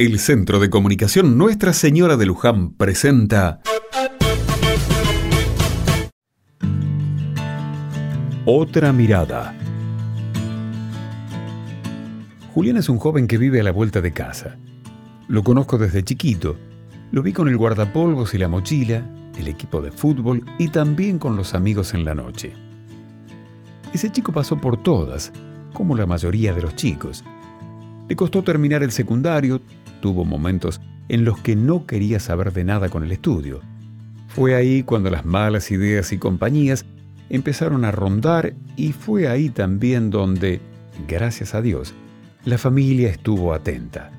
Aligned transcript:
El 0.00 0.20
Centro 0.20 0.60
de 0.60 0.70
Comunicación 0.70 1.36
Nuestra 1.36 1.72
Señora 1.72 2.16
de 2.16 2.24
Luján 2.24 2.70
presenta 2.70 3.60
Otra 8.44 8.92
mirada. 8.92 9.58
Julián 12.54 12.76
es 12.76 12.88
un 12.88 12.98
joven 12.98 13.26
que 13.26 13.38
vive 13.38 13.58
a 13.58 13.64
la 13.64 13.72
vuelta 13.72 14.00
de 14.00 14.12
casa. 14.12 14.56
Lo 15.26 15.42
conozco 15.42 15.78
desde 15.78 16.04
chiquito. 16.04 16.54
Lo 17.10 17.24
vi 17.24 17.32
con 17.32 17.48
el 17.48 17.56
guardapolvos 17.56 18.34
y 18.34 18.38
la 18.38 18.46
mochila, 18.46 19.02
el 19.36 19.48
equipo 19.48 19.82
de 19.82 19.90
fútbol 19.90 20.44
y 20.60 20.68
también 20.68 21.18
con 21.18 21.34
los 21.34 21.54
amigos 21.54 21.92
en 21.92 22.04
la 22.04 22.14
noche. 22.14 22.52
Ese 23.92 24.12
chico 24.12 24.32
pasó 24.32 24.60
por 24.60 24.80
todas, 24.80 25.32
como 25.72 25.96
la 25.96 26.06
mayoría 26.06 26.54
de 26.54 26.62
los 26.62 26.76
chicos. 26.76 27.24
Le 28.08 28.16
costó 28.16 28.42
terminar 28.42 28.82
el 28.82 28.90
secundario, 28.90 29.60
tuvo 30.00 30.24
momentos 30.24 30.80
en 31.08 31.24
los 31.24 31.38
que 31.40 31.56
no 31.56 31.86
quería 31.86 32.20
saber 32.20 32.52
de 32.52 32.64
nada 32.64 32.88
con 32.88 33.04
el 33.04 33.12
estudio. 33.12 33.60
Fue 34.28 34.54
ahí 34.54 34.82
cuando 34.82 35.10
las 35.10 35.24
malas 35.24 35.70
ideas 35.70 36.12
y 36.12 36.18
compañías 36.18 36.84
empezaron 37.28 37.84
a 37.84 37.90
rondar 37.90 38.54
y 38.76 38.92
fue 38.92 39.28
ahí 39.28 39.50
también 39.50 40.10
donde, 40.10 40.60
gracias 41.06 41.54
a 41.54 41.62
Dios, 41.62 41.94
la 42.44 42.58
familia 42.58 43.10
estuvo 43.10 43.52
atenta. 43.52 44.10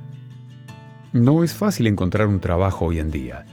No 1.13 1.44
es 1.44 1.53
fácil 1.53 1.88
encontrar 1.88 2.27
un 2.27 2.39
trabajo 2.39 2.85
hoy 2.85 2.99
en 2.99 3.09
día. 3.09 3.45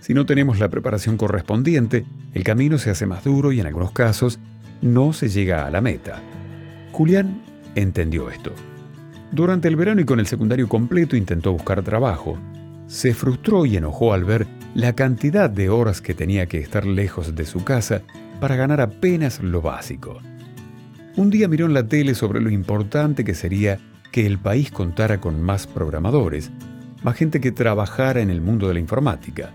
Si 0.00 0.14
no 0.14 0.26
tenemos 0.26 0.58
la 0.58 0.68
preparación 0.68 1.16
correspondiente, 1.16 2.04
el 2.34 2.44
camino 2.44 2.78
se 2.78 2.90
hace 2.90 3.06
más 3.06 3.24
duro 3.24 3.50
y 3.52 3.60
en 3.60 3.66
algunos 3.66 3.92
casos 3.92 4.38
no 4.80 5.12
se 5.12 5.28
llega 5.28 5.66
a 5.66 5.70
la 5.70 5.80
meta. 5.80 6.20
Julián 6.92 7.42
entendió 7.74 8.30
esto. 8.30 8.52
Durante 9.32 9.66
el 9.66 9.76
verano 9.76 10.02
y 10.02 10.04
con 10.04 10.20
el 10.20 10.26
secundario 10.26 10.68
completo 10.68 11.16
intentó 11.16 11.52
buscar 11.52 11.82
trabajo. 11.82 12.38
Se 12.86 13.14
frustró 13.14 13.64
y 13.64 13.78
enojó 13.78 14.12
al 14.12 14.24
ver 14.24 14.46
la 14.74 14.92
cantidad 14.92 15.48
de 15.48 15.70
horas 15.70 16.02
que 16.02 16.12
tenía 16.12 16.44
que 16.46 16.58
estar 16.58 16.86
lejos 16.86 17.34
de 17.34 17.46
su 17.46 17.64
casa 17.64 18.02
para 18.40 18.56
ganar 18.56 18.82
apenas 18.82 19.42
lo 19.42 19.62
básico. 19.62 20.20
Un 21.16 21.30
día 21.30 21.48
miró 21.48 21.64
en 21.64 21.72
la 21.72 21.88
tele 21.88 22.14
sobre 22.14 22.42
lo 22.42 22.50
importante 22.50 23.24
que 23.24 23.34
sería 23.34 23.78
que 24.10 24.26
el 24.26 24.38
país 24.38 24.70
contara 24.70 25.18
con 25.18 25.40
más 25.42 25.66
programadores, 25.66 26.50
más 27.02 27.16
gente 27.16 27.40
que 27.40 27.52
trabajara 27.52 28.20
en 28.20 28.28
el 28.28 28.42
mundo 28.42 28.68
de 28.68 28.74
la 28.74 28.80
informática. 28.80 29.50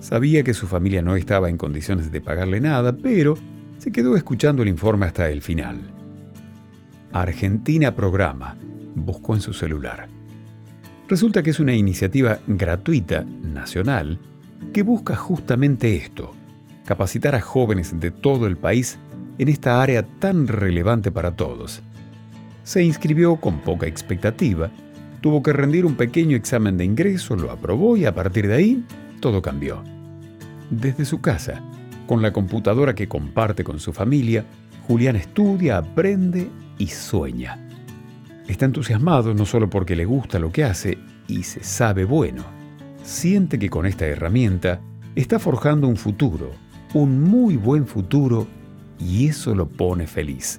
Sabía 0.00 0.42
que 0.42 0.54
su 0.54 0.66
familia 0.66 1.00
no 1.00 1.14
estaba 1.14 1.48
en 1.48 1.58
condiciones 1.58 2.10
de 2.10 2.20
pagarle 2.20 2.60
nada, 2.60 2.96
pero 2.96 3.38
se 3.78 3.92
quedó 3.92 4.16
escuchando 4.16 4.62
el 4.62 4.68
informe 4.68 5.06
hasta 5.06 5.30
el 5.30 5.42
final. 5.42 5.97
Argentina 7.12 7.94
Programa, 7.94 8.56
buscó 8.94 9.34
en 9.34 9.40
su 9.40 9.52
celular. 9.52 10.08
Resulta 11.08 11.42
que 11.42 11.50
es 11.50 11.60
una 11.60 11.74
iniciativa 11.74 12.38
gratuita, 12.46 13.24
nacional, 13.42 14.18
que 14.72 14.82
busca 14.82 15.16
justamente 15.16 15.96
esto, 15.96 16.34
capacitar 16.84 17.34
a 17.34 17.40
jóvenes 17.40 17.98
de 17.98 18.10
todo 18.10 18.46
el 18.46 18.56
país 18.56 18.98
en 19.38 19.48
esta 19.48 19.80
área 19.80 20.02
tan 20.02 20.46
relevante 20.46 21.10
para 21.10 21.34
todos. 21.34 21.80
Se 22.62 22.84
inscribió 22.84 23.36
con 23.36 23.60
poca 23.60 23.86
expectativa, 23.86 24.70
tuvo 25.22 25.42
que 25.42 25.54
rendir 25.54 25.86
un 25.86 25.94
pequeño 25.94 26.36
examen 26.36 26.76
de 26.76 26.84
ingreso, 26.84 27.36
lo 27.36 27.50
aprobó 27.50 27.96
y 27.96 28.04
a 28.04 28.14
partir 28.14 28.46
de 28.46 28.54
ahí 28.54 28.84
todo 29.20 29.40
cambió. 29.40 29.82
Desde 30.70 31.06
su 31.06 31.22
casa, 31.22 31.62
con 32.06 32.20
la 32.20 32.32
computadora 32.32 32.94
que 32.94 33.08
comparte 33.08 33.64
con 33.64 33.80
su 33.80 33.94
familia, 33.94 34.44
Julián 34.88 35.16
estudia, 35.16 35.76
aprende 35.76 36.48
y 36.78 36.86
sueña. 36.86 37.58
Está 38.48 38.64
entusiasmado 38.64 39.34
no 39.34 39.44
solo 39.44 39.68
porque 39.68 39.94
le 39.94 40.06
gusta 40.06 40.38
lo 40.38 40.50
que 40.50 40.64
hace 40.64 40.96
y 41.26 41.42
se 41.42 41.62
sabe 41.62 42.06
bueno, 42.06 42.42
siente 43.02 43.58
que 43.58 43.68
con 43.68 43.84
esta 43.84 44.06
herramienta 44.06 44.80
está 45.14 45.38
forjando 45.38 45.86
un 45.88 45.98
futuro, 45.98 46.52
un 46.94 47.20
muy 47.20 47.58
buen 47.58 47.86
futuro, 47.86 48.46
y 48.98 49.28
eso 49.28 49.54
lo 49.54 49.68
pone 49.68 50.06
feliz. 50.06 50.58